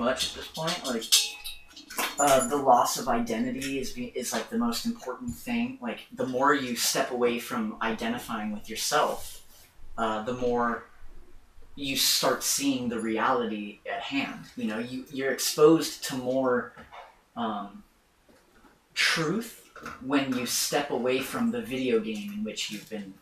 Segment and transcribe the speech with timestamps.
[0.00, 0.84] much at this point.
[0.86, 1.04] Like,
[2.18, 5.78] uh, the loss of identity is is like the most important thing.
[5.80, 9.42] Like, the more you step away from identifying with yourself,
[9.96, 10.84] uh, the more
[11.76, 14.44] you start seeing the reality at hand.
[14.56, 16.74] You know, you you're exposed to more
[17.36, 17.82] um,
[18.94, 19.70] truth
[20.04, 23.14] when you step away from the video game in which you've been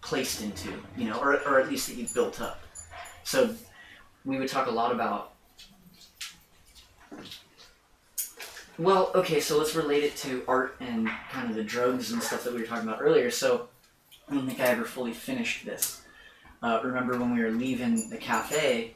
[0.00, 0.72] placed into.
[0.96, 2.60] You know, or or at least that you've built up.
[3.24, 3.54] So
[4.24, 5.33] we would talk a lot about.
[8.78, 12.42] Well, okay, so let's relate it to art and kind of the drugs and stuff
[12.44, 13.30] that we were talking about earlier.
[13.30, 13.68] So
[14.28, 16.02] I don't think I ever fully finished this.
[16.62, 18.94] Uh, remember when we were leaving the cafe,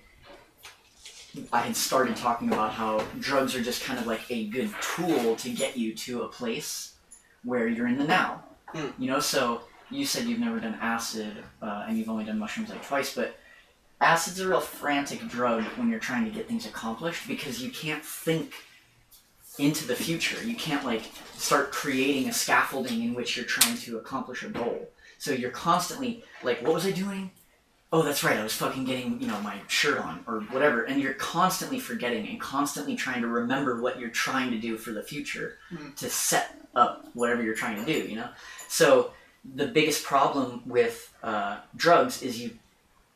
[1.52, 5.36] I had started talking about how drugs are just kind of like a good tool
[5.36, 6.94] to get you to a place
[7.44, 8.42] where you're in the now.
[8.68, 8.88] Hmm.
[8.98, 12.70] You know, so you said you've never done acid uh, and you've only done mushrooms
[12.70, 13.36] like twice, but
[14.00, 18.04] acid's a real frantic drug when you're trying to get things accomplished because you can't
[18.04, 18.52] think
[19.58, 20.42] into the future.
[20.44, 21.02] You can't like
[21.34, 24.88] start creating a scaffolding in which you're trying to accomplish a goal.
[25.18, 27.32] So you're constantly like, what was I doing?
[27.90, 28.36] Oh, that's right.
[28.36, 30.82] I was fucking getting, you know, my shirt on or whatever.
[30.84, 34.92] And you're constantly forgetting and constantly trying to remember what you're trying to do for
[34.92, 35.96] the future Mhm.
[35.96, 38.28] to set up whatever you're trying to do, you know?
[38.68, 39.12] So
[39.54, 42.58] the biggest problem with uh, drugs is you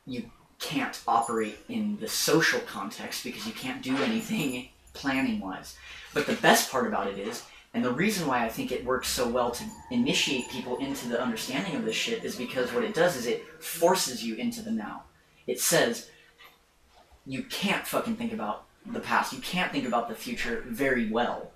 [0.07, 0.29] you
[0.63, 5.77] can't operate in the social context because you can't do anything planning wise.
[6.15, 7.43] But the best part about it is,
[7.75, 11.21] and the reason why I think it works so well to initiate people into the
[11.21, 14.71] understanding of this shit is because what it does is it forces you into the
[14.71, 15.03] now.
[15.47, 16.11] It says
[17.27, 19.33] you can't fucking think about the past.
[19.33, 21.51] You can't think about the future very well.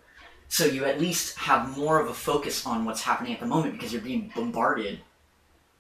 [0.49, 3.73] So you at least have more of a focus on what's happening at the moment
[3.75, 5.01] because you're being bombarded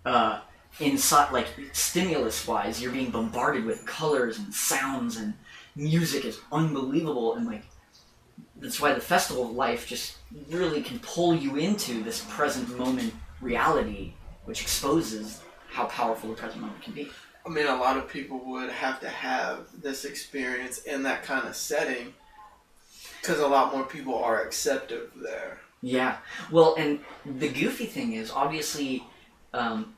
[0.05, 0.41] uh,
[0.81, 5.35] inside, like stimulus wise, you're being bombarded with colors and sounds and
[5.75, 7.63] music is unbelievable and like
[8.59, 10.17] that's why the festival of life just
[10.51, 14.15] really can pull you into this present moment reality,
[14.45, 17.11] which exposes how powerful the present moment can be.
[17.45, 21.47] I mean, a lot of people would have to have this experience in that kind
[21.47, 22.15] of setting
[23.21, 25.61] because a lot more people are acceptive there.
[25.83, 26.17] Yeah.
[26.51, 29.05] Well, and the goofy thing is, obviously,
[29.53, 29.95] um,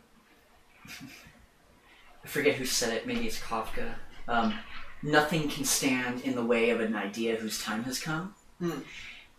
[2.24, 3.06] I forget who said it.
[3.06, 3.94] Maybe it's Kafka.
[4.26, 4.54] Um,
[5.02, 8.34] nothing can stand in the way of an idea whose time has come.
[8.58, 8.80] Hmm.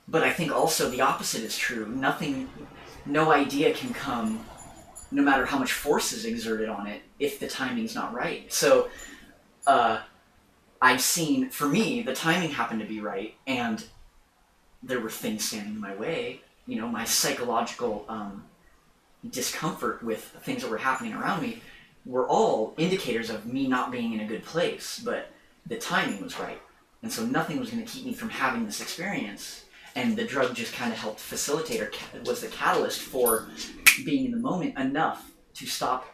[0.08, 1.88] But I think also the opposite is true.
[1.88, 2.50] Nothing,
[3.06, 4.44] no idea can come,
[5.12, 8.52] no matter how much force is exerted on it, if the timing's not right.
[8.52, 8.90] So,
[9.68, 10.00] uh,
[10.82, 13.84] I've seen, for me, the timing happened to be right, and
[14.82, 16.42] there were things standing in my way.
[16.66, 18.46] You know, my psychological um,
[19.30, 21.62] discomfort with things that were happening around me
[22.06, 25.30] were all indicators of me not being in a good place, but
[25.66, 26.62] the timing was right.
[27.02, 29.66] And so nothing was going to keep me from having this experience.
[29.96, 31.92] And the drug just kind of helped facilitate or
[32.26, 33.48] was the catalyst for
[34.06, 36.06] being in the moment enough to stop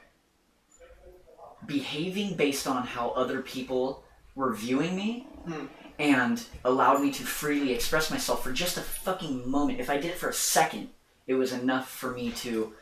[1.65, 4.03] behaving based on how other people
[4.35, 5.65] were viewing me Hmm.
[5.99, 9.79] and allowed me to freely express myself for just a fucking moment.
[9.79, 10.89] If I did it for a second,
[11.27, 12.73] it was enough for me to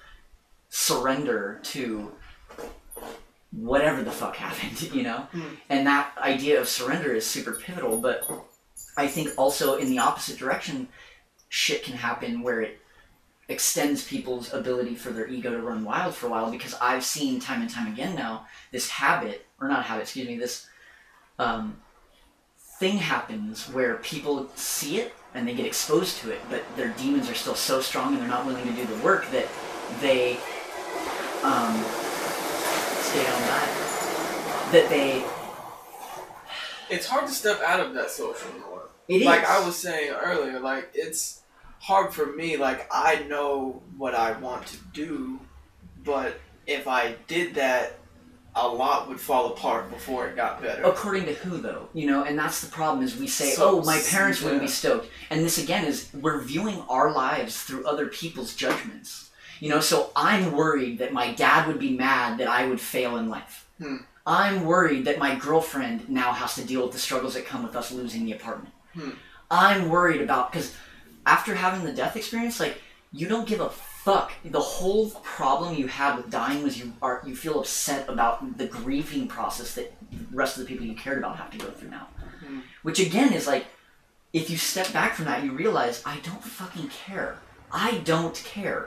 [0.75, 2.11] surrender to
[3.51, 5.28] whatever the fuck happened, you know?
[5.31, 5.41] Hmm.
[5.69, 8.28] And that idea of surrender is super pivotal, but
[8.97, 10.88] I think also in the opposite direction,
[11.47, 12.79] shit can happen where it
[13.50, 17.40] extends people's ability for their ego to run wild for a while because I've seen
[17.40, 20.67] time and time again now this habit, or not habit, excuse me, this
[21.38, 21.78] um,
[22.79, 27.29] thing happens where people see it and they get exposed to it, but their demons
[27.29, 29.47] are still so strong and they're not willing to do the work that
[30.01, 30.40] they
[31.43, 31.75] um,
[33.01, 34.69] stay on that.
[34.71, 35.23] That they
[36.89, 38.81] It's hard to step out of that social norm.
[39.07, 41.41] it is like I was saying earlier, like it's
[41.79, 42.57] hard for me.
[42.57, 45.39] Like I know what I want to do,
[46.03, 47.99] but if I did that,
[48.55, 50.83] a lot would fall apart before it got better.
[50.83, 53.84] according to who though you know and that's the problem is we say So- oh
[53.84, 58.05] my parents wouldn't be stoked and this again is we're viewing our lives through other
[58.09, 59.31] people's judgments
[59.63, 63.13] you know so i'm worried that my dad would be mad that i would fail
[63.21, 63.97] in life Hmm.
[64.41, 67.75] i'm worried that my girlfriend now has to deal with the struggles that come with
[67.81, 69.11] us losing the apartment Hmm.
[69.63, 70.69] i'm worried about because
[71.35, 72.75] after having the death experience like
[73.19, 73.69] you don't give a
[74.07, 74.27] fuck
[74.57, 75.05] the whole
[75.37, 79.69] problem you had with dying was you are you feel upset about the grieving process
[79.75, 82.07] that the rest of the people you cared about have to go through now
[82.45, 82.59] Hmm.
[82.87, 83.65] which again is like
[84.39, 87.31] if you step back from that you realize i don't fucking care
[87.71, 88.81] i don't care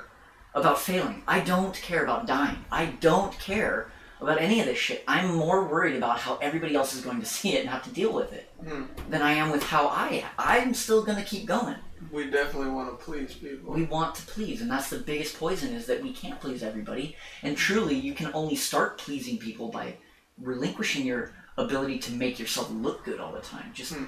[0.57, 5.05] about failing i don't care about dying i don't care about any of this shit.
[5.07, 7.91] I'm more worried about how everybody else is going to see it and have to
[7.91, 8.85] deal with it Hmm.
[9.11, 10.29] than I am with how I am.
[10.39, 11.77] I'm still going to keep going.
[12.11, 13.75] We definitely want to please people.
[13.75, 17.15] We want to please, and that's the biggest poison is that we can't please everybody.
[17.43, 19.97] And truly, you can only start pleasing people by
[20.41, 23.71] relinquishing your ability to make yourself look good all the time.
[23.75, 24.05] Just Hmm.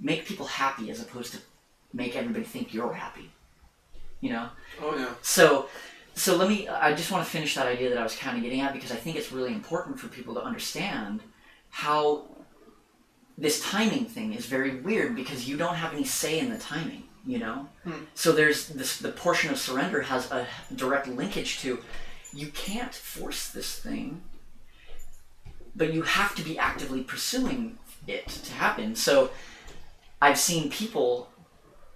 [0.00, 1.38] make people happy as opposed to
[1.92, 3.30] make everybody think you're happy.
[4.22, 4.48] You know?
[4.80, 5.12] oh yeah.
[5.20, 5.68] So,
[6.14, 6.68] so let me.
[6.68, 8.92] I just want to finish that idea that I was kind of getting at because
[8.92, 11.20] I think it's really important for people to understand
[11.68, 12.24] how
[13.36, 17.02] this timing thing is very weird because you don't have any say in the timing.
[17.26, 17.68] You know.
[17.84, 18.04] Hmm.
[18.14, 18.98] So there's this.
[18.98, 21.80] The portion of surrender has a direct linkage to.
[22.32, 24.22] You can't force this thing,
[25.76, 27.76] but you have to be actively pursuing
[28.06, 28.94] it to happen.
[28.94, 29.30] So,
[30.20, 31.28] I've seen people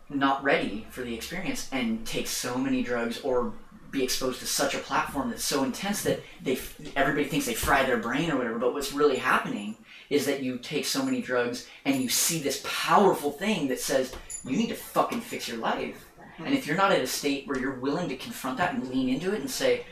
[0.08, 3.52] not ready for the experience and take so many drugs or
[3.90, 6.58] be exposed to such a platform that's so intense that they
[6.94, 8.58] everybody thinks they fry their brain or whatever.
[8.58, 9.76] But what's really happening
[10.10, 14.14] is that you take so many drugs and you see this powerful thing that says
[14.44, 16.04] you need to fucking fix your life.
[16.38, 19.08] And if you're not at a state where you're willing to confront that and lean
[19.08, 19.86] into it and say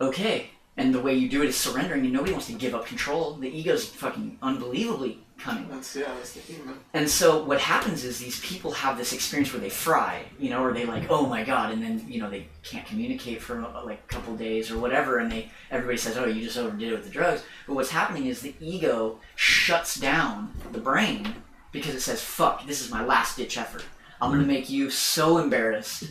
[0.00, 2.86] okay and the way you do it is surrendering and nobody wants to give up
[2.86, 6.04] control the ego's fucking unbelievably cunning That's yeah.
[6.16, 6.78] That's the human.
[6.94, 10.62] and so what happens is these people have this experience where they fry, you know,
[10.62, 13.84] or they like, oh my god, and then you know they can't communicate for uh,
[13.84, 16.92] like a couple days or whatever, and they everybody says, oh, you just overdid it
[16.92, 17.42] with the drugs.
[17.66, 21.34] But what's happening is the ego shuts down the brain
[21.72, 23.84] because it says, fuck, this is my last ditch effort.
[24.20, 26.04] I'm gonna make you so embarrassed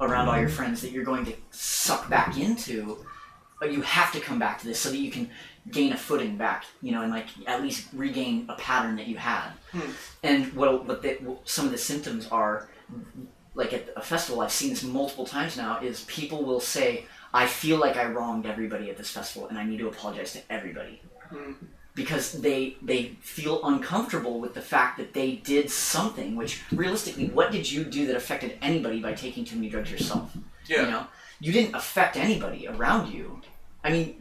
[0.00, 3.04] around all your friends that you're going to suck back into.
[3.58, 5.30] But you have to come back to this so that you can
[5.70, 9.16] gain a footing back, you know, and like at least regain a pattern that you
[9.16, 9.50] had.
[9.72, 9.90] Hmm.
[10.22, 12.68] And what what, the, what some of the symptoms are,
[13.54, 15.80] like at a festival, I've seen this multiple times now.
[15.80, 19.64] Is people will say, "I feel like I wronged everybody at this festival, and I
[19.64, 21.52] need to apologize to everybody." Hmm.
[21.94, 26.36] Because they they feel uncomfortable with the fact that they did something.
[26.36, 30.36] Which realistically, what did you do that affected anybody by taking too many drugs yourself?
[30.68, 30.82] Yeah.
[30.82, 31.06] You know,
[31.40, 33.40] you didn't affect anybody around you.
[33.82, 34.20] I mean,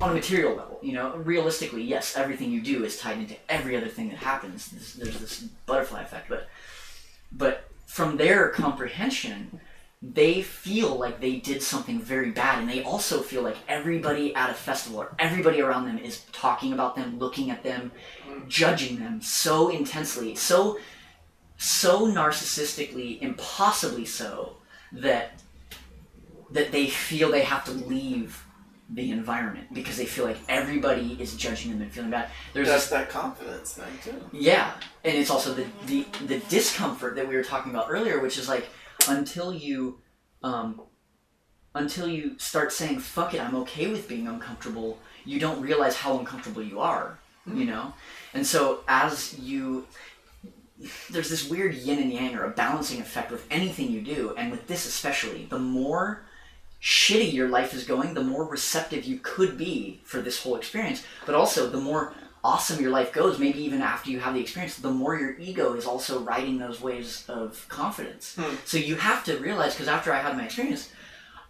[0.00, 3.76] on a material level, you know, realistically, yes, everything you do is tied into every
[3.76, 4.68] other thing that happens.
[4.68, 6.48] There's, there's this butterfly effect, but
[7.32, 9.60] but from their comprehension,
[10.02, 14.50] they feel like they did something very bad, and they also feel like everybody at
[14.50, 17.90] a festival or everybody around them is talking about them, looking at them,
[18.48, 20.78] judging them so intensely, so
[21.56, 24.56] so narcissistically, impossibly so
[24.92, 25.40] that
[26.50, 28.44] that they feel they have to leave
[28.90, 32.30] the environment because they feel like everybody is judging them and feeling bad.
[32.52, 34.20] There's That's that confidence thing too.
[34.32, 34.72] yeah,
[35.04, 38.48] and it's also the, the the discomfort that we were talking about earlier, which is
[38.48, 38.68] like
[39.08, 39.98] until you
[40.42, 40.82] um,
[41.74, 44.98] until you start saying fuck it, I'm okay with being uncomfortable.
[45.24, 47.92] You don't realize how uncomfortable you are, you know.
[48.34, 49.86] And so as you
[51.10, 54.50] there's this weird yin and yang or a balancing effect with anything you do, and
[54.50, 55.46] with this especially.
[55.46, 56.25] The more
[56.80, 61.04] shitty your life is going, the more receptive you could be for this whole experience.
[61.24, 62.12] But also, the more
[62.44, 65.74] awesome your life goes, maybe even after you have the experience, the more your ego
[65.74, 68.38] is also riding those waves of confidence.
[68.64, 70.92] So you have to realize, because after I had my experience,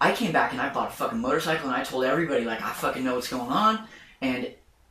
[0.00, 2.73] I came back and I bought a fucking motorcycle and I told everybody, like, I
[2.73, 3.87] fucking know what's going on.
[4.23, 4.50] And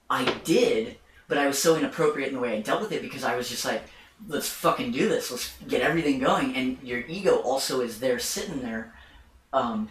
[0.10, 0.98] I did,
[1.28, 3.50] but I was so inappropriate in the way I dealt with it because I was
[3.50, 3.84] just like,
[4.28, 5.32] let's fucking do this.
[5.32, 6.56] Let's get everything going.
[6.56, 8.94] And your ego also is there sitting there,
[9.54, 9.90] um,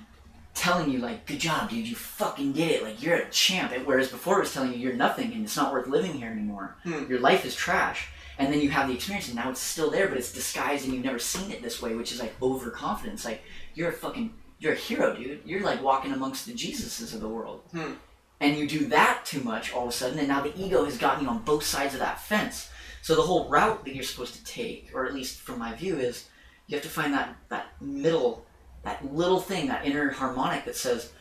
[0.54, 2.82] telling you like, good job, dude, you fucking did it.
[2.82, 3.72] Like you're a champ.
[3.84, 6.76] Whereas before it was telling you you're nothing and it's not worth living here anymore.
[6.84, 7.06] Hmm.
[7.08, 8.08] Your life is trash.
[8.38, 10.94] And then you have the experience and now it's still there, but it's disguised and
[10.94, 13.24] you've never seen it this way, which is like overconfidence.
[13.24, 13.42] Like
[13.74, 15.40] you're a fucking, you're a hero, dude.
[15.44, 17.62] You're like walking amongst the Jesuses of the world.
[17.72, 17.92] Hmm.
[18.40, 20.98] And you do that too much all of a sudden, and now the ego has
[20.98, 22.68] gotten you on both sides of that fence.
[23.00, 25.96] So the whole route that you're supposed to take, or at least from my view,
[25.96, 26.28] is
[26.66, 28.44] you have to find that that middle,
[28.84, 31.12] that little thing, that inner harmonic that says,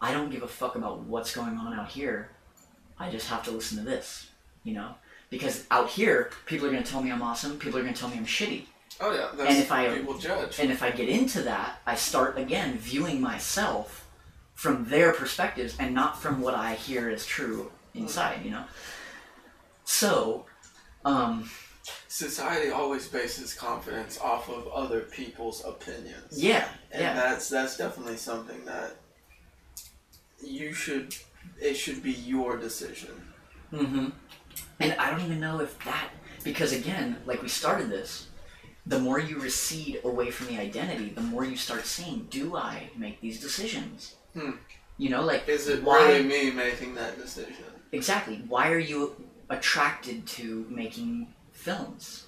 [0.00, 2.30] I don't give a fuck about what's going on out here.
[2.98, 4.28] I just have to listen to this,
[4.64, 4.94] you know?
[5.30, 7.58] Because out here, people are going to tell me I'm awesome.
[7.58, 8.62] People are going to tell me I'm shitty.
[9.00, 9.28] Oh yeah.
[9.36, 10.58] That's And if I- people judge.
[10.58, 14.06] And if I get into that, I start again viewing myself
[14.54, 18.64] from their perspectives and not from what I hear as true inside, you know?
[19.84, 20.46] So,
[21.04, 21.50] um,
[22.08, 26.42] Society always bases confidence off of other people's opinions.
[26.42, 27.14] yeah, And yeah.
[27.14, 28.96] that's that's definitely something that
[30.42, 31.14] you should
[31.60, 33.10] it should be your decision.
[33.70, 34.08] hmm
[34.80, 36.10] And I don't even know if that,
[36.44, 38.28] because again, like we started this,
[38.86, 42.90] the more you recede away from the identity, the more you start seeing, do I
[42.96, 44.14] make these decisions?
[44.34, 44.52] Hmm.
[44.98, 47.64] You know, like Is it Why- really me making that decision?
[47.92, 49.14] exactly why are you
[49.48, 51.32] attracted to making
[51.66, 52.26] films?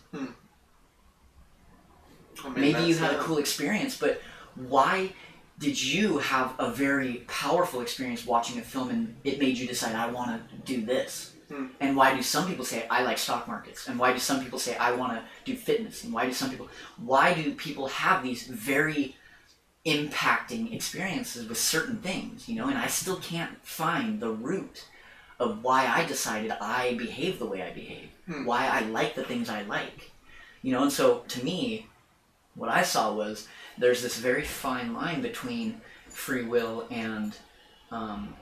[2.44, 4.20] I mean, Maybe you had a cool experience, but
[4.54, 5.12] why
[5.58, 9.94] did you have a very powerful experience watching a film and it made you decide
[9.94, 11.34] I want to do this?
[11.48, 11.66] Hmm.
[11.80, 13.88] And why do some people say I like stock markets?
[13.88, 16.04] And why do some people say I want to do fitness?
[16.04, 16.68] And why do some people
[17.12, 19.16] why do people have these very
[19.86, 22.68] impacting experiences with certain things, you know?
[22.68, 24.84] And I still can't find the root
[25.38, 28.08] of why I decided I behave the way I behave.
[28.26, 28.44] Hmm.
[28.44, 30.10] Why I like the things I like.
[30.62, 31.86] You know, and so to me,
[32.54, 33.46] what I saw was
[33.78, 37.36] there's this very fine line between free will and
[37.92, 38.34] um,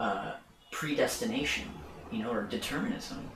[0.00, 0.32] uh,
[0.72, 1.68] predestination,
[2.10, 3.30] you know, or determinism,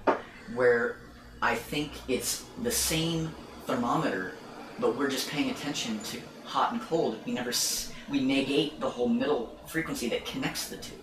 [0.55, 0.97] where
[1.41, 3.31] I think it's the same
[3.67, 4.33] thermometer,
[4.79, 7.19] but we're just paying attention to hot and cold.
[7.25, 10.97] We never s- we negate the whole middle frequency that connects the two.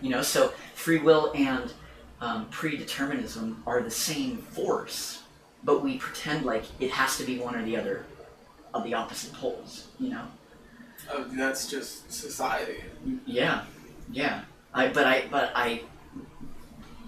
[0.00, 1.72] You know, so free will and
[2.20, 5.22] um, predeterminism are the same force,
[5.62, 8.06] but we pretend like it has to be one or the other
[8.72, 9.88] of the opposite poles.
[9.98, 10.26] You know.
[11.10, 12.84] Oh, that's just society.
[13.26, 13.64] Yeah,
[14.10, 14.42] yeah.
[14.72, 15.82] I but I but I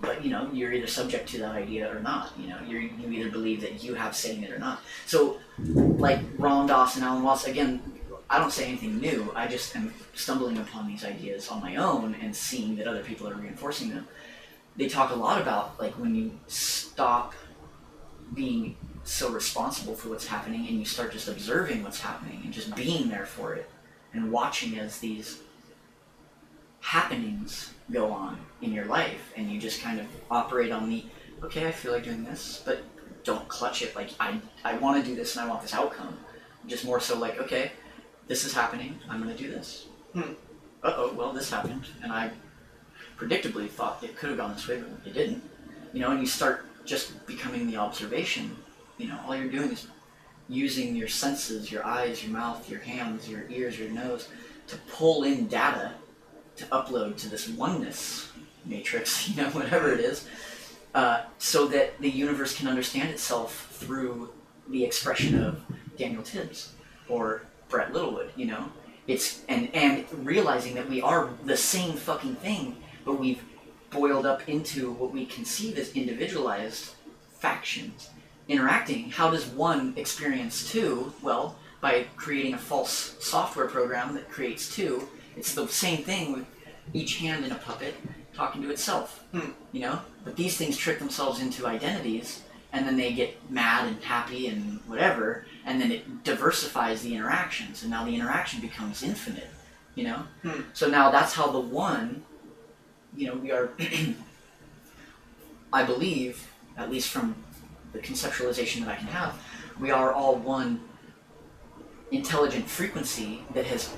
[0.01, 2.33] but you know you're either subject to that idea or not.
[2.39, 4.81] You know you you either believe that you have saying it or not.
[5.07, 7.83] So like Ram Dass and Alan Watts again.
[8.29, 9.33] I don't say anything new.
[9.37, 13.29] I just am stumbling upon these ideas on my own and seeing that other people
[13.29, 14.09] are reinforcing them.
[14.77, 17.35] They talk a lot about like when you stop
[18.35, 22.75] being so responsible for what's happening and you start just observing what's happening and just
[22.75, 23.71] being there for it
[24.13, 25.39] and watching as these
[26.81, 31.05] happenings go on in your life and you just kind of operate on the
[31.43, 32.83] okay i feel like doing this but
[33.23, 36.17] don't clutch it like i, I want to do this and i want this outcome
[36.67, 37.73] just more so like okay
[38.29, 39.87] this is happening i'm going to do this.
[40.13, 40.33] Hmm.
[40.83, 42.31] uh-oh well this happened and i
[43.19, 45.43] predictably thought it could have gone this way but it didn't.
[45.93, 48.55] You know and you start just becoming the observation.
[48.99, 49.87] You know all you're doing is
[50.49, 54.29] using your senses your eyes your mouth your hands your ears your nose
[54.69, 55.93] to pull in data
[56.57, 58.31] to upload to this oneness
[58.67, 60.29] matrix, you know, whatever it is,
[60.95, 64.31] uh, so that the universe can understand itself through
[64.69, 65.63] the expression of
[65.97, 66.73] Daniel Tibbs
[67.09, 68.71] or Brett Littlewood, you know.
[69.07, 73.43] It's and and realizing that we are the same fucking thing, but we've
[73.91, 76.95] boiled up into what we conceive as individualized
[77.33, 78.11] factions
[78.49, 79.11] interacting.
[79.11, 81.13] How does one experience two?
[81.23, 85.09] Well, by creating a false software program that creates two.
[85.37, 86.47] It's the same thing with
[86.93, 87.95] each hand in a puppet
[88.35, 89.25] talking to itself.
[89.33, 89.51] Hmm.
[89.73, 90.01] You know?
[90.25, 92.43] But these things trick themselves into identities
[92.73, 97.83] and then they get mad and happy and whatever, and then it diversifies the interactions,
[97.83, 99.51] and now the interaction becomes infinite.
[99.97, 100.23] You know?
[100.43, 100.61] Hmm.
[100.73, 102.23] So now that's how the one,
[103.17, 103.71] you know, we are
[105.73, 106.47] I believe,
[106.77, 107.35] at least from
[107.93, 109.39] the conceptualization that I can have,
[109.81, 110.81] we are all one
[112.13, 113.95] intelligent frequency that has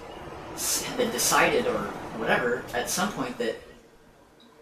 [0.97, 1.79] that decided or
[2.19, 3.57] whatever at some point that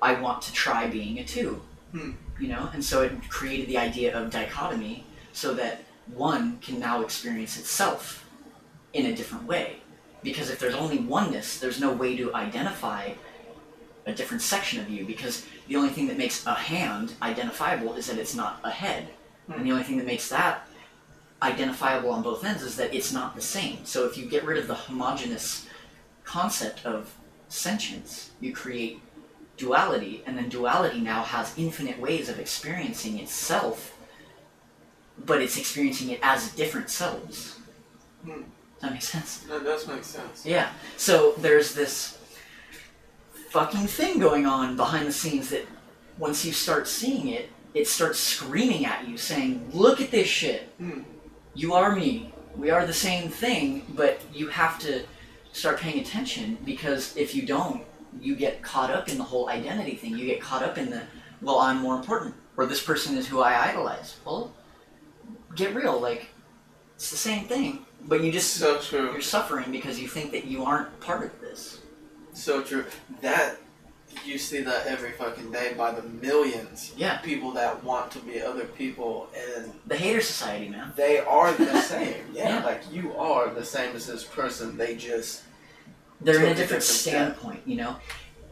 [0.03, 1.63] I want to try being a two.
[1.93, 2.13] Hmm.
[2.41, 7.03] You know, and so it created the idea of dichotomy so that one can now
[7.03, 8.29] experience itself
[8.93, 9.81] in a different way.
[10.23, 13.13] Because if there's only oneness, there's no way to identify
[14.07, 18.07] a different section of you because the only thing that makes a hand identifiable is
[18.07, 19.09] that it's not a head.
[19.49, 20.67] And the only thing that makes that
[21.43, 23.85] identifiable on both ends is that it's not the same.
[23.85, 25.67] So if you get rid of the homogeneous
[26.25, 27.15] concept of
[27.49, 29.01] sentience, you create
[29.57, 33.96] duality, and then duality now has infinite ways of experiencing itself,
[35.25, 37.59] but it's experiencing it as different selves.
[38.25, 38.31] Hmm.
[38.33, 38.43] Does
[38.83, 39.39] that make sense?
[39.49, 40.45] That does make sense.
[40.45, 40.71] Yeah.
[40.97, 42.19] So there's this
[43.51, 45.67] fucking thing going on behind the scenes that
[46.19, 50.63] once you start seeing it, it starts screaming at you saying, Look at this shit.
[50.79, 51.01] Hmm.
[51.55, 52.33] You are me.
[52.55, 55.05] We are the same thing, but you have to
[55.53, 57.83] start paying attention because if you don't,
[58.21, 60.17] you get caught up in the whole identity thing.
[60.17, 61.03] You get caught up in the,
[61.43, 64.17] well, I'm more important, or this person is who I idolize.
[64.25, 64.53] Well,
[65.57, 66.01] get real.
[66.01, 66.29] Like,
[66.95, 69.13] it's the same thing, but you just So true.
[69.13, 71.81] you're suffering because you think that you aren't part of this.
[72.33, 72.85] So true.
[73.23, 73.57] That
[74.25, 76.93] you see that every fucking day by the millions.
[76.97, 77.19] Yeah.
[77.19, 80.93] People that want to be other people and The hater society, man.
[80.97, 82.25] they are the same.
[82.33, 82.65] Yeah, Yeah.
[82.65, 84.77] like you are the same as this person.
[84.79, 85.43] They just
[86.21, 87.97] They're in a different different, standpoint, you know?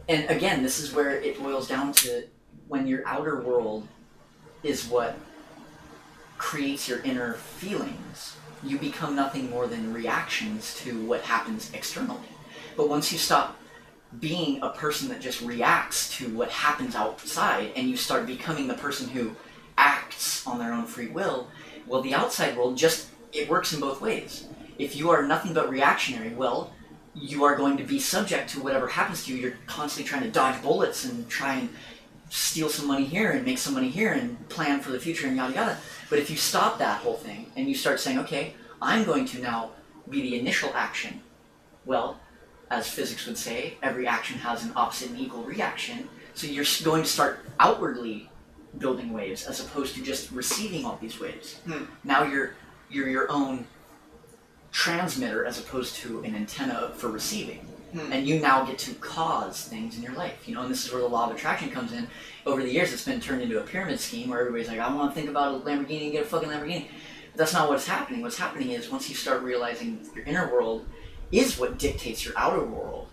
[0.07, 2.27] And again, this is where it boils down to
[2.67, 3.87] when your outer world
[4.61, 5.17] is what
[6.37, 12.27] creates your inner feelings, you become nothing more than reactions to what happens externally.
[12.75, 13.57] But once you stop
[14.19, 18.73] being a person that just reacts to what happens outside and you start becoming the
[18.73, 19.35] person who
[19.77, 21.47] acts on their own free will,
[21.87, 24.47] well, the outside world just, it works in both ways.
[24.77, 26.73] If you are nothing but reactionary, well,
[27.13, 29.41] you are going to be subject to whatever happens to you.
[29.41, 31.69] You're constantly trying to dodge bullets and try and
[32.29, 35.35] steal some money here and make some money here and plan for the future and
[35.35, 35.77] yada yada.
[36.09, 39.41] But if you stop that whole thing and you start saying, okay, I'm going to
[39.41, 39.71] now
[40.09, 41.21] be the initial action,
[41.85, 42.19] well,
[42.69, 46.09] as physics would say, every action has an opposite and equal reaction.
[46.33, 48.29] So you're going to start outwardly
[48.77, 51.59] building waves as opposed to just receiving all these waves.
[51.65, 51.85] Hmm.
[52.03, 52.55] Now you're
[52.89, 53.67] you're your own
[54.71, 57.65] transmitter as opposed to an antenna for receiving.
[57.91, 58.11] Hmm.
[58.11, 60.91] And you now get to cause things in your life, you know, and this is
[60.91, 62.07] where the law of attraction comes in.
[62.45, 65.13] Over the years, it's been turned into a pyramid scheme where everybody's like, I want
[65.13, 66.87] to think about a Lamborghini and get a fucking Lamborghini.
[67.31, 68.21] But that's not what's happening.
[68.21, 70.85] What's happening is once you start realizing your inner world
[71.31, 73.07] is what dictates your outer world,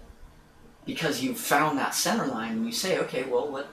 [0.85, 3.69] because you've found that center line, and you say, okay, well, what,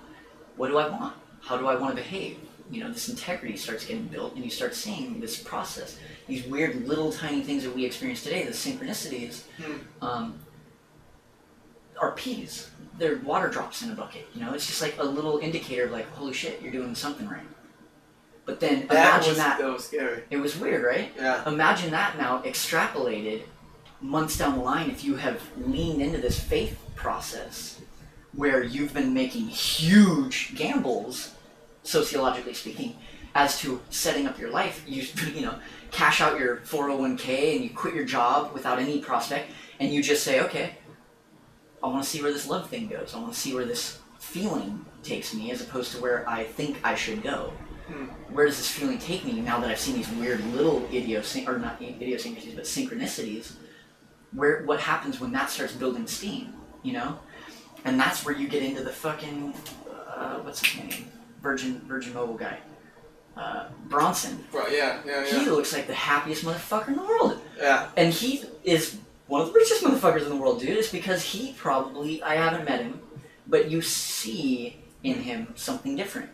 [0.57, 1.15] what do I want?
[1.41, 2.37] How do I want to behave?
[2.71, 5.97] You know, this integrity starts getting built, and you start seeing this process.
[6.27, 10.05] These weird little tiny things that we experience today, the synchronicities, Hmm.
[10.05, 10.39] um,
[12.01, 12.69] are peas.
[12.97, 14.27] They're water drops in a bucket.
[14.33, 17.27] You know, it's just like a little indicator of like, holy shit, you're doing something
[17.27, 17.43] right.
[18.45, 19.59] But then That imagine was that.
[19.59, 20.23] that was scary.
[20.29, 21.11] It was weird, right?
[21.15, 21.47] Yeah.
[21.47, 23.43] Imagine that now extrapolated
[24.01, 27.79] months down the line if you have leaned into this faith process
[28.33, 31.33] where you've been making huge gambles,
[31.83, 32.95] sociologically speaking,
[33.35, 34.83] as to setting up your life.
[34.87, 35.03] You,
[35.33, 35.55] you know,
[35.91, 40.23] cash out your 401k and you quit your job without any prospect and you just
[40.23, 40.75] say, okay,
[41.83, 43.13] I want to see where this love thing goes.
[43.15, 46.77] I want to see where this feeling takes me as opposed to where I think
[46.83, 47.53] I should go
[47.87, 48.05] Hmm.
[48.31, 51.57] where does this feeling take me now that I've seen these weird little idiosync or
[51.57, 53.53] not idiosyncrasies but synchronicities?
[54.31, 57.17] Where what happens when that starts building steam, you know?
[57.85, 59.55] And that's where you get into the fucking
[60.15, 61.07] uh, what's his name?
[61.41, 62.59] Virgin Virgin Mobile guy,
[63.37, 64.43] uh, Branson.
[64.51, 64.71] Right.
[64.71, 64.99] Yeah.
[65.05, 65.25] Yeah.
[65.25, 67.87] He looks like the happiest motherfucker in the world, Yeah.
[67.97, 68.97] and he is
[69.29, 70.77] one of the richest motherfuckers in the world, dude.
[70.77, 72.99] It's because he probably I haven't met him,
[73.47, 76.29] but you see in him something different.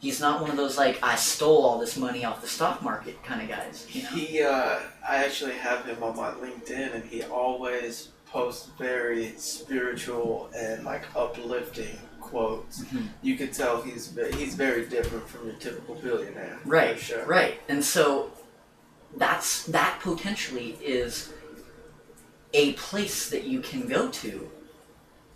[0.00, 3.22] He's not one of those like I stole all this money off the stock market
[3.22, 3.86] kind of guys.
[3.90, 4.08] You know?
[4.10, 4.42] He.
[4.42, 10.84] Uh, I actually have him on my LinkedIn, and he always posts very spiritual and
[10.84, 12.82] like uplifting quotes.
[12.84, 13.08] Mhm.
[13.20, 16.58] You could tell he's he's very different from your typical billionaire.
[16.64, 17.24] Right, sure.
[17.26, 17.60] right.
[17.68, 18.30] And so
[19.16, 21.32] that's that potentially is
[22.52, 24.50] a place that you can go to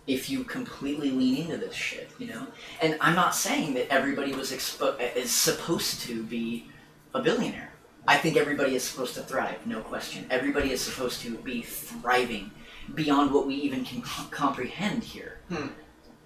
[0.05, 2.47] if you completely lean into this shit, you know?
[2.81, 6.69] And I'm not saying that everybody was expo- is supposed to be
[7.13, 7.71] a billionaire.
[8.07, 10.25] I think everybody is supposed to thrive, no question.
[10.29, 12.51] Everybody is supposed to be thriving
[12.95, 15.39] beyond what we even can co- comprehend here.
[15.49, 15.67] Hmm.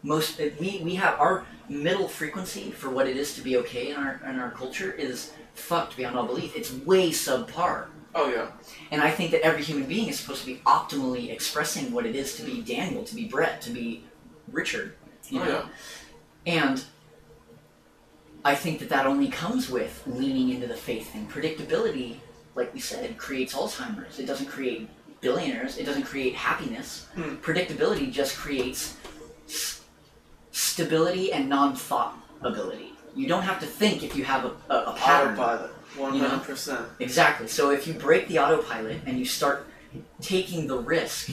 [0.04, 3.90] Most uh, we, we have our middle frequency for what it is to be okay
[3.92, 6.56] in our in our culture is fucked beyond all belief.
[6.56, 7.88] It's way subpar.
[8.14, 8.48] Oh yeah.
[8.92, 12.16] And I think that every human being is supposed to be optimally expressing what it
[12.16, 14.04] is to be Daniel, to be Brett, to be
[14.52, 14.96] Richard.
[15.30, 15.66] You Oh, know?
[16.46, 16.84] And
[18.44, 21.28] I think that that only comes with leaning into the faith thing.
[21.28, 22.18] Predictability,
[22.56, 24.20] like we said, creates Alzheimer's.
[24.20, 24.90] It doesn't create
[25.22, 25.78] billionaires.
[25.78, 27.08] It doesn't create happiness.
[27.16, 27.36] Hmm.
[27.36, 28.98] Predictability just creates
[29.48, 29.82] s-
[30.52, 32.94] stability and non-thought ability.
[33.16, 35.34] You don't have to think if you have a, a, a pattern.
[35.38, 35.72] Autopilot.
[35.98, 36.88] One hundred percent.
[37.00, 37.48] Exactly.
[37.48, 39.68] So if you break the autopilot and you start
[40.22, 41.32] taking the risk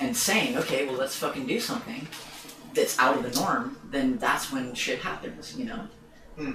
[0.00, 2.08] and saying, okay, well, let's fucking do something
[2.74, 5.86] that's out of the norm, then that's when shit happens, you know?
[6.36, 6.52] Hmm.